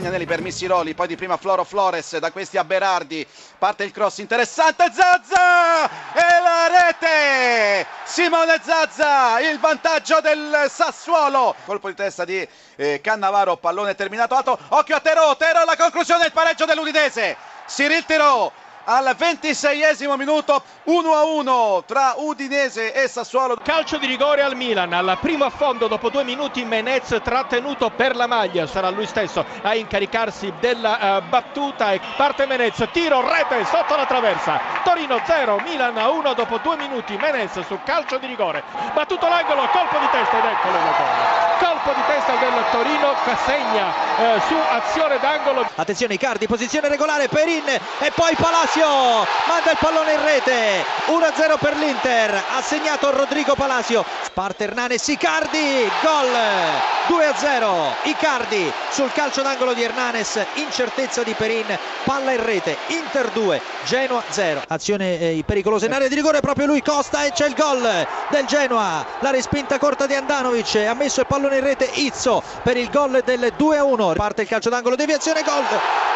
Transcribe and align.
Magnanelli 0.00 0.24
per 0.24 0.40
Missiroli, 0.40 0.94
poi 0.94 1.06
di 1.08 1.14
prima 1.14 1.36
Floro 1.36 1.62
Flores, 1.62 2.16
da 2.16 2.32
questi 2.32 2.56
a 2.56 2.64
Berardi, 2.64 3.26
parte 3.58 3.84
il 3.84 3.90
cross 3.90 4.16
interessante, 4.16 4.90
Zazza 4.90 5.84
e 6.14 6.42
la 6.42 6.68
rete! 6.68 7.86
Simone 8.04 8.60
Zazza, 8.64 9.38
il 9.40 9.60
vantaggio 9.60 10.20
del 10.22 10.68
Sassuolo, 10.70 11.54
colpo 11.66 11.88
di 11.88 11.94
testa 11.94 12.24
di 12.24 12.48
eh, 12.76 13.02
Cannavaro, 13.02 13.58
pallone 13.58 13.94
terminato 13.94 14.34
alto, 14.34 14.58
occhio 14.68 14.96
a 14.96 15.00
Terò, 15.00 15.36
Terò 15.36 15.66
la 15.66 15.76
conclusione 15.76 16.22
del 16.22 16.32
pareggio 16.32 16.64
dell'Udinese, 16.64 17.36
si 17.66 17.86
ritirò 17.86 18.50
al 18.84 19.14
26esimo 19.18 20.16
minuto 20.16 20.62
1 20.84 21.12
a 21.12 21.24
1 21.24 21.84
tra 21.86 22.14
Udinese 22.16 22.92
e 22.92 23.08
Sassuolo. 23.08 23.56
Calcio 23.62 23.98
di 23.98 24.06
rigore 24.06 24.42
al 24.42 24.56
Milan, 24.56 24.92
al 24.92 25.18
primo 25.20 25.44
affondo 25.44 25.86
dopo 25.86 26.08
due 26.08 26.24
minuti 26.24 26.64
Menez 26.64 27.20
trattenuto 27.22 27.90
per 27.90 28.16
la 28.16 28.26
maglia, 28.26 28.66
sarà 28.66 28.88
lui 28.90 29.06
stesso 29.06 29.44
a 29.62 29.74
incaricarsi 29.74 30.52
della 30.58 31.18
uh, 31.18 31.28
battuta 31.28 31.92
e 31.92 32.00
parte 32.16 32.46
Menez, 32.46 32.82
tiro, 32.92 33.20
rete 33.20 33.64
sotto 33.66 33.94
la 33.96 34.06
traversa, 34.06 34.60
Torino 34.82 35.20
0, 35.24 35.60
Milan 35.64 35.96
1 35.96 36.34
dopo 36.34 36.58
due 36.58 36.76
minuti, 36.76 37.16
Menez 37.16 37.60
su 37.66 37.78
calcio 37.84 38.18
di 38.18 38.26
rigore, 38.26 38.62
battuto 38.94 39.28
l'angolo, 39.28 39.68
colpo 39.68 39.98
di 39.98 40.08
testa 40.10 40.38
ed 40.38 40.44
eccolo 40.44 40.76
il 40.76 40.82
gol. 40.82 41.48
Colpo 41.60 41.92
di 41.92 42.00
testa 42.06 42.34
del 42.36 42.64
Torino 42.70 43.14
che 43.24 43.36
segna 43.44 43.92
eh, 44.16 44.40
su 44.46 44.54
azione 44.70 45.18
d'angolo. 45.18 45.68
Attenzione 45.74 46.14
Icardi, 46.14 46.46
posizione 46.46 46.88
regolare, 46.88 47.28
Perin 47.28 47.66
e 47.68 48.10
poi 48.14 48.34
Palacio 48.34 48.69
Palacio 48.70 49.26
manda 49.48 49.72
il 49.72 49.78
pallone 49.80 50.12
in 50.12 50.22
rete. 50.22 50.84
1-0 51.06 51.58
per 51.58 51.76
l'Inter 51.76 52.34
ha 52.34 52.62
segnato 52.62 53.10
Rodrigo 53.10 53.54
Palacio. 53.54 54.04
Parte 54.32 54.64
Hernanes 54.64 55.08
Icardi 55.08 55.90
gol 56.00 56.89
2-0 57.08 57.92
Icardi 58.04 58.72
sul 58.90 59.12
calcio 59.12 59.42
d'angolo 59.42 59.72
di 59.72 59.82
Hernanes 59.82 60.44
incertezza 60.54 61.22
di 61.22 61.34
Perin 61.34 61.66
palla 62.04 62.32
in 62.32 62.44
rete 62.44 62.76
Inter 62.88 63.30
2 63.30 63.60
Genoa 63.84 64.22
0 64.28 64.62
azione 64.68 65.18
eh, 65.18 65.42
pericolosa 65.44 65.86
in 65.86 65.92
area 65.92 66.08
di 66.08 66.14
rigore 66.14 66.40
proprio 66.40 66.66
lui 66.66 66.82
Costa 66.82 67.24
e 67.24 67.32
c'è 67.32 67.46
il 67.46 67.54
gol 67.54 68.06
del 68.28 68.44
Genoa. 68.46 69.04
La 69.20 69.30
respinta 69.30 69.78
corta 69.78 70.06
di 70.06 70.14
Andanovic 70.14 70.74
ha 70.76 70.94
messo 70.94 71.20
il 71.20 71.26
pallone 71.26 71.56
in 71.56 71.64
rete 71.64 71.88
Izzo 71.94 72.42
per 72.62 72.76
il 72.76 72.90
gol 72.90 73.22
del 73.24 73.52
2-1 73.58 74.14
parte 74.14 74.42
il 74.42 74.48
calcio 74.48 74.68
d'angolo 74.68 74.96
deviazione 74.96 75.42
gol. 75.42 75.64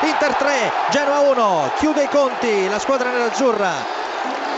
Inter 0.02 0.34
3 0.34 0.72
Genoa 0.90 1.20
1 1.20 1.72
chiude 1.78 2.02
i 2.04 2.08
conti 2.08 2.68
la 2.68 2.78
squadra 2.78 3.10
nerazzurra 3.10 4.03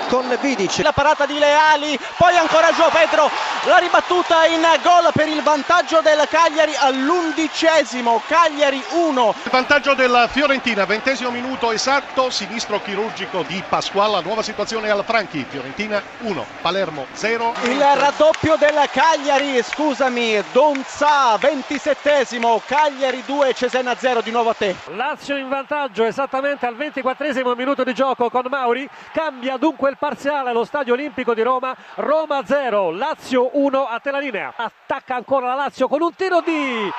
con 0.08 0.36
Vidic. 0.40 0.78
La 0.82 0.92
parata 0.92 1.26
di 1.26 1.38
Leali, 1.38 1.98
poi 2.16 2.36
ancora 2.36 2.72
Gio 2.72 2.88
Pedro, 2.92 3.30
la 3.64 3.78
ribattuta 3.78 4.46
in 4.46 4.64
gol 4.82 5.10
per 5.12 5.28
il 5.28 5.42
vantaggio 5.42 6.00
del 6.00 6.26
Cagliari 6.28 6.74
all'undicesimo, 6.76 8.22
Cagliari 8.26 8.82
1. 8.90 9.34
Il 9.44 9.50
vantaggio 9.50 9.94
della 9.94 10.28
Fiorentina, 10.28 10.84
ventesimo 10.84 11.30
minuto 11.30 11.72
esatto, 11.72 12.30
sinistro 12.30 12.80
chirurgico 12.82 13.42
di 13.42 13.62
Pasquale, 13.68 14.22
nuova 14.22 14.42
situazione 14.42 14.90
al 14.90 15.04
Franchi, 15.04 15.44
Fiorentina 15.48 16.02
1, 16.18 16.46
Palermo 16.60 17.06
0. 17.12 17.54
Il 17.64 17.80
raddoppio 17.80 18.56
del 18.56 18.88
Cagliari, 18.92 19.62
scusami, 19.62 20.42
Donza, 20.52 21.36
ventisettesimo, 21.38 22.62
Cagliari 22.66 23.22
2, 23.26 23.54
Cesena 23.54 23.94
0, 23.96 24.20
di 24.20 24.30
nuovo 24.30 24.50
a 24.50 24.54
te. 24.54 24.74
Lazio 24.94 25.36
in 25.36 25.48
vantaggio 25.48 26.04
esattamente 26.04 26.66
al 26.66 26.76
ventiquattresimo 26.76 27.54
minuto 27.54 27.84
di 27.84 27.94
gioco 27.94 28.30
con 28.30 28.44
Mauri, 28.48 28.88
cambia 29.12 29.56
dunque 29.56 29.90
il 29.90 29.95
parziale 29.98 30.50
allo 30.50 30.64
Stadio 30.64 30.94
Olimpico 30.94 31.34
di 31.34 31.42
Roma, 31.42 31.74
Roma 31.96 32.44
0, 32.44 32.90
Lazio 32.90 33.50
1 33.52 33.86
a 33.86 33.98
te 33.98 34.10
la 34.10 34.18
linea. 34.18 34.52
Attacca 34.56 35.14
ancora 35.14 35.48
la 35.48 35.54
Lazio 35.54 35.88
con 35.88 36.02
un 36.02 36.14
tiro 36.14 36.40
di 36.40 36.90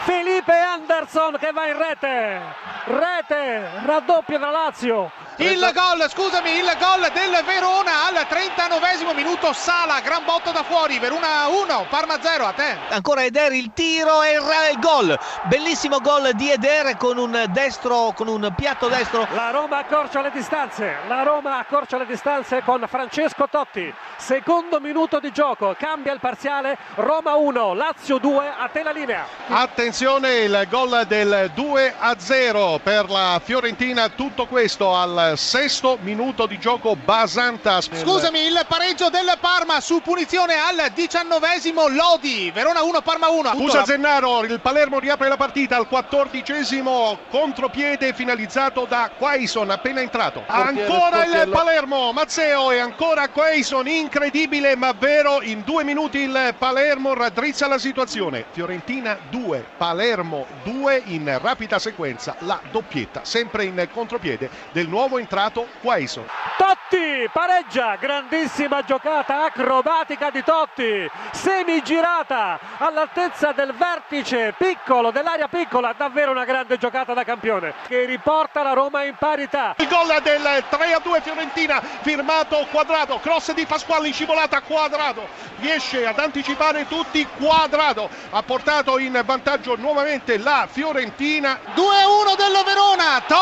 Felipe 0.00 0.52
Anderson 0.52 1.36
che 1.38 1.50
va 1.52 1.66
in 1.66 1.76
rete. 1.76 2.40
Rete, 2.84 3.68
raddoppio 3.84 4.38
della 4.38 4.50
Lazio. 4.50 5.10
Il 5.38 5.70
gol, 5.74 6.08
scusami, 6.08 6.50
il 6.50 6.76
gol 6.78 7.10
del 7.12 7.44
Verona 7.44 8.06
al 8.06 8.26
39 8.26 9.12
minuto 9.14 9.52
Sala, 9.52 10.00
gran 10.00 10.24
botto 10.24 10.50
da 10.50 10.62
fuori, 10.62 10.98
Verona 10.98 11.46
1, 11.48 11.86
Parma 11.90 12.18
0, 12.18 12.46
a 12.46 12.52
te. 12.52 12.76
Ancora 12.88 13.22
Eder 13.22 13.52
il 13.52 13.70
tiro 13.74 14.22
e 14.22 14.32
il 14.32 14.78
gol. 14.78 15.18
Bellissimo 15.44 16.00
gol 16.00 16.30
di 16.32 16.50
Eder 16.50 16.96
con 16.96 17.18
un 17.18 17.44
destro 17.48 18.12
con 18.14 18.28
un 18.28 18.50
piatto 18.56 18.88
destro. 18.88 19.26
La 19.32 19.50
Roma 19.50 19.78
accorcia 19.78 20.22
le 20.22 20.30
distanze. 20.30 20.96
La 21.06 21.22
Roma 21.22 21.58
accorcia 21.58 21.98
le 21.98 22.06
distanze 22.06 22.62
con 22.62 22.86
Francesco 22.88 23.46
Totti. 23.50 23.92
Secondo 24.16 24.80
minuto 24.80 25.20
di 25.20 25.32
gioco, 25.32 25.74
cambia 25.78 26.12
il 26.12 26.20
parziale. 26.20 26.78
Roma 26.94 27.34
1, 27.34 27.74
Lazio 27.74 28.16
2, 28.16 28.54
a 28.58 28.68
te 28.72 28.82
la 28.82 28.90
linea. 28.90 29.26
Attenzione, 29.48 30.38
il 30.38 30.66
gol 30.70 31.04
del 31.06 31.50
2 31.52 31.94
a 31.98 32.14
0 32.18 32.80
per 32.82 33.10
la 33.10 33.38
Fiorentina, 33.44 34.08
tutto 34.08 34.46
questo 34.46 34.94
al 34.94 35.25
sesto 35.34 35.98
minuto 36.02 36.46
di 36.46 36.58
gioco 36.58 36.94
Basantas. 36.94 37.88
Scusami, 37.92 38.40
il 38.46 38.64
pareggio 38.68 39.08
del 39.10 39.36
Parma 39.40 39.80
su 39.80 40.00
punizione 40.00 40.54
al 40.54 40.90
diciannovesimo 40.94 41.88
Lodi, 41.88 42.50
Verona 42.52 42.82
1, 42.82 43.00
Parma 43.02 43.28
1. 43.28 43.54
Scusa 43.54 43.84
Zennaro, 43.84 44.44
il 44.44 44.60
Palermo 44.60 44.98
riapre 44.98 45.28
la 45.28 45.36
partita 45.36 45.76
al 45.76 45.88
quattordicesimo 45.88 47.18
contropiede 47.30 48.12
finalizzato 48.12 48.86
da 48.88 49.10
Quaison 49.16 49.70
appena 49.70 50.00
entrato. 50.00 50.44
Ancora 50.46 51.24
il 51.24 51.48
Palermo, 51.50 52.12
Mazzeo 52.12 52.70
e 52.70 52.78
ancora 52.78 53.28
Quaison, 53.28 53.86
incredibile 53.88 54.76
ma 54.76 54.92
vero, 54.92 55.42
in 55.42 55.62
due 55.64 55.82
minuti 55.84 56.18
il 56.18 56.54
Palermo 56.58 57.14
raddrizza 57.14 57.66
la 57.66 57.78
situazione. 57.78 58.44
Fiorentina 58.50 59.18
2, 59.30 59.64
Palermo 59.76 60.46
2 60.62 61.02
in 61.06 61.38
rapida 61.40 61.78
sequenza, 61.78 62.36
la 62.40 62.60
doppietta, 62.70 63.24
sempre 63.24 63.64
in 63.64 63.88
contropiede 63.92 64.50
del 64.72 64.88
nuovo 64.88 65.15
nuovo 65.16 65.18
entrato 65.18 65.66
Quaison. 65.80 66.26
Totti 66.56 67.28
pareggia, 67.32 67.96
grandissima 67.96 68.82
giocata 68.82 69.44
acrobatica 69.44 70.30
di 70.30 70.42
Totti, 70.42 71.10
semigirata 71.32 72.58
all'altezza 72.78 73.52
del 73.52 73.74
vertice 73.74 74.54
piccolo, 74.56 75.10
dell'area 75.10 75.48
piccola, 75.48 75.94
davvero 75.96 76.30
una 76.30 76.44
grande 76.44 76.78
giocata 76.78 77.12
da 77.12 77.24
campione 77.24 77.74
che 77.88 78.04
riporta 78.04 78.62
la 78.62 78.72
Roma 78.72 79.04
in 79.04 79.14
parità. 79.18 79.74
Il 79.78 79.88
gol 79.88 80.20
del 80.22 80.64
3-2 80.70 81.22
Fiorentina, 81.22 81.80
firmato 81.80 82.66
Quadrado, 82.70 83.18
cross 83.18 83.52
di 83.52 83.66
Pasquale 83.66 84.08
in 84.08 84.14
scivolata 84.14 84.60
Quadrado, 84.62 85.28
riesce 85.58 86.06
ad 86.06 86.18
anticipare 86.18 86.86
tutti 86.88 87.26
Quadrado, 87.38 88.08
ha 88.30 88.42
portato 88.42 88.98
in 88.98 89.20
vantaggio 89.24 89.76
nuovamente 89.76 90.38
la 90.38 90.66
Fiorentina. 90.70 91.58
2-1 91.74 92.36
del 92.36 92.62
Verona, 92.64 92.75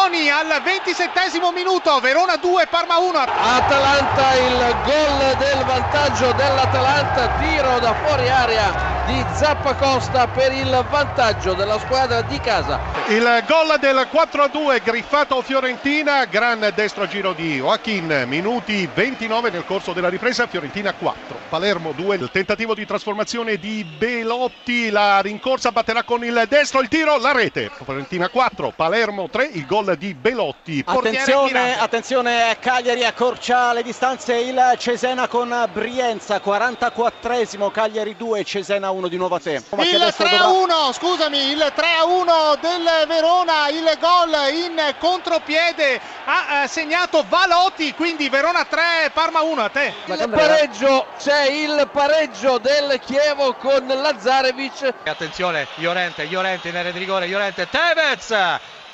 Toni 0.05 0.29
al 0.29 0.61
27 0.63 1.19
minuto 1.19 1.51
minuto, 1.51 1.99
Verona 1.99 2.37
2, 2.37 2.67
Parma 2.67 2.99
1. 2.99 3.19
Atalanta 3.21 4.35
il 4.35 4.77
gol 4.85 5.37
del 5.39 5.65
vantaggio 5.65 6.31
dell'Atalanta, 6.33 7.29
tiro 7.41 7.79
da 7.79 7.95
fuori 7.95 8.29
area 8.29 8.94
di 9.07 9.23
Zappacosta 9.35 10.27
per 10.29 10.53
il 10.53 10.85
vantaggio 10.89 11.53
della 11.53 11.79
squadra 11.79 12.23
di 12.23 12.39
casa. 12.41 12.81
Il 13.09 13.45
gol 13.47 13.77
del 13.79 14.09
4-2 14.11 14.83
griffato 14.83 15.43
Fiorentina, 15.43 16.25
gran 16.25 16.73
destro 16.75 17.07
giro 17.07 17.35
di 17.35 17.57
Joaquin, 17.57 18.25
minuti 18.27 18.89
29 18.93 19.51
nel 19.51 19.67
corso 19.67 19.93
della 19.93 20.09
ripresa, 20.09 20.47
Fiorentina 20.47 20.95
4, 20.95 21.37
Palermo 21.51 21.93
2, 21.93 22.17
il 22.17 22.31
tentativo 22.33 22.75
di 22.75 22.87
trasformazione 22.87 23.59
di 23.59 23.85
Belotti, 23.85 24.89
la 24.89 25.21
rincorsa 25.21 25.71
batterà 25.71 26.03
con 26.03 26.25
il 26.25 26.47
destro, 26.49 26.81
il 26.81 26.89
tiro, 26.89 27.19
la 27.19 27.33
rete, 27.33 27.71
Fiorentina 27.85 28.31
4, 28.31 28.73
Palermo 28.75 29.29
3, 29.29 29.51
il 29.53 29.67
gol 29.67 29.97
di 29.99 30.15
Belotti. 30.15 30.83
Attenzione, 30.87 31.79
attenzione, 31.79 32.57
Cagliari 32.59 33.05
accorcia 33.05 33.75
le 33.75 33.83
distanze, 33.83 34.35
il 34.37 34.59
Cesena 34.79 35.29
con 35.29 35.55
Brienza, 35.73 36.41
44esimo, 36.43 37.71
Cagliari 37.71 38.17
2, 38.17 38.45
Cesena 38.45 38.91
1 38.91 38.94
di 39.09 39.17
nuovo 39.17 39.35
a 39.35 39.41
te. 39.41 39.63
Il 39.79 40.15
3 40.17 40.37
a 40.37 40.49
1, 40.49 40.93
scusami, 40.93 41.51
il 41.51 41.73
3 41.75 41.87
a 41.99 42.05
1 42.05 42.59
del 42.61 43.07
Verona, 43.07 43.69
il 43.69 43.97
gol 44.01 44.35
in 44.53 44.95
contropiede 44.99 46.01
ha 46.25 46.63
eh, 46.63 46.69
segnato 46.69 47.25
Valotti, 47.29 47.93
quindi 47.95 48.29
Verona 48.29 48.65
3, 48.65 49.11
Parma 49.13 49.43
1 49.43 49.63
a 49.63 49.69
te. 49.69 49.93
Il 50.07 50.31
pareggio, 50.31 51.07
c'è 51.19 51.49
il 51.49 51.89
pareggio 51.93 52.59
del 52.59 53.01
Chievo 53.05 53.55
con 53.55 53.87
Lazzarevic. 53.87 54.95
Attenzione, 55.05 55.67
Llorente, 55.77 56.25
Llorente 56.25 56.69
in 56.69 56.77
area 56.77 56.93
di 56.93 56.99
rigore, 56.99 57.27
Llorente, 57.27 57.69
Tevez 57.69 58.35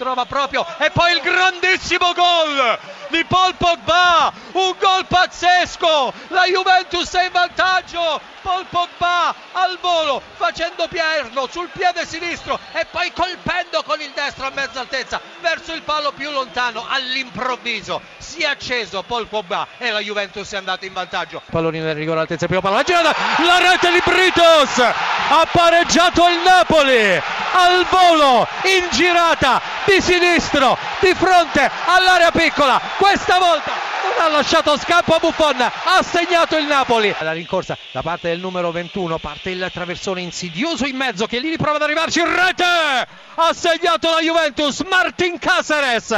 trova 0.00 0.25
proprio 0.25 0.64
e 0.79 0.91
poi 0.93 1.12
il 1.12 1.20
grandissimo 1.20 2.14
gol 2.14 2.79
di 3.08 3.23
Paul 3.26 3.55
Pogba 3.56 4.32
un 4.52 4.75
gol 4.79 5.05
pazzesco 5.06 6.12
la 6.29 6.44
Juventus 6.44 7.12
è 7.12 7.26
in 7.26 7.32
vantaggio 7.32 8.19
Paul 8.41 8.64
Pogba 8.70 9.35
al 9.52 9.79
volo 9.79 10.23
facendo 10.37 10.88
pierno 10.88 11.47
sul 11.50 11.69
piede 11.70 12.06
sinistro 12.06 12.58
e 12.73 12.87
poi 12.91 13.12
colpendo 13.12 13.82
con 13.82 14.00
il 14.00 14.11
destro 14.14 14.47
a 14.47 14.50
mezza 14.55 14.81
altezza 14.81 15.20
verso 15.43 15.75
il 15.75 15.82
palo 15.82 16.12
più 16.12 16.31
lontano 16.31 16.87
all'improvviso 16.88 18.00
si 18.17 18.38
è 18.41 18.47
acceso 18.47 19.02
Paul 19.02 19.26
Pogba 19.26 19.67
e 19.76 19.91
la 19.91 19.99
Juventus 19.99 20.50
è 20.52 20.56
andata 20.56 20.87
in 20.87 20.93
vantaggio. 20.94 21.43
Pallone 21.50 21.81
nel 21.81 21.94
rigore 21.94 22.17
all'altezza 22.17 22.47
primo 22.47 22.62
palla 22.62 22.76
la 22.76 22.82
girata 22.82 23.14
la 23.44 23.58
rete 23.58 23.91
di 23.93 24.00
Britos 24.02 24.79
ha 24.79 25.47
pareggiato 25.50 26.26
il 26.29 26.38
Napoli 26.43 27.23
al 27.52 27.85
volo 27.91 28.47
in 28.64 28.88
girata 28.91 29.61
di 29.91 30.01
sinistro 30.01 30.79
di 31.01 31.13
fronte 31.15 31.69
all'area 31.87 32.31
piccola. 32.31 32.81
Questa 32.97 33.39
volta 33.39 33.80
ha 34.21 34.29
lasciato 34.29 34.77
scampo 34.77 35.15
a 35.15 35.19
Buffon 35.19 35.59
ha 35.63 36.03
segnato 36.03 36.59
il 36.59 36.67
Napoli. 36.67 37.15
La 37.21 37.33
rincorsa 37.33 37.77
da 37.91 38.03
parte 38.03 38.29
del 38.29 38.39
numero 38.39 38.71
21 38.71 39.17
parte 39.17 39.49
il 39.49 39.71
traversone 39.73 40.21
insidioso 40.21 40.85
in 40.85 40.95
mezzo 40.95 41.27
che 41.27 41.39
lì 41.39 41.57
prova 41.57 41.77
ad 41.77 41.83
arrivarci 41.83 42.23
rete. 42.23 42.65
Ha 42.65 43.53
segnato 43.55 44.11
la 44.11 44.21
Juventus 44.21 44.81
Martin 44.81 45.39
Caceres 45.39 46.11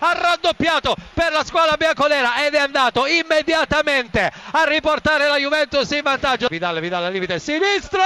ha 0.00 0.12
raddoppiato 0.12 0.96
per 1.12 1.32
la 1.32 1.44
squadra 1.44 1.76
bianconera 1.76 2.44
ed 2.44 2.54
è 2.54 2.58
andato 2.58 3.06
immediatamente 3.06 4.32
a 4.52 4.64
riportare 4.64 5.28
la 5.28 5.36
Juventus 5.36 5.90
in 5.90 6.02
vantaggio. 6.02 6.48
Vidal 6.48 6.80
Vidal 6.80 7.04
al 7.04 7.12
limite 7.12 7.38
sinistro! 7.38 8.00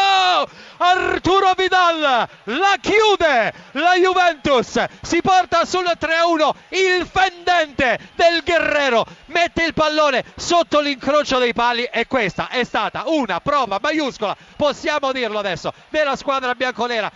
Arturo 0.79 1.53
Vidal 1.57 2.29
la 2.45 2.75
chiude! 2.81 3.53
La 3.73 3.95
Juventus 3.95 4.85
si 5.03 5.21
porta 5.21 5.65
sul 5.65 5.85
3-1 5.85 6.51
il 6.71 7.09
fendente 7.11 7.99
del 8.15 8.43
Guerrero 8.45 9.07
mette 9.45 9.65
il 9.65 9.75
pallone 9.75 10.25
sotto 10.37 10.81
l'incrocio 10.81 11.39
dei 11.39 11.53
pali 11.53 11.85
e 11.85 12.07
questa 12.07 12.49
è 12.49 12.65
stata 12.65 13.05
una 13.09 13.41
prova 13.41 13.79
maiuscola 13.81 14.35
possiamo 14.57 15.13
dirlo 15.13 15.39
adesso 15.39 15.71
della 15.91 16.17
squadra 16.17 16.55
bianconera 16.55 17.13